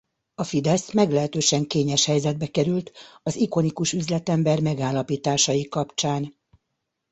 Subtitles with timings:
[0.35, 2.91] A Fidesz meglehetősen kényes helyzetbe került
[3.23, 6.35] az ikonikus üzletember megállapításai kapcsán.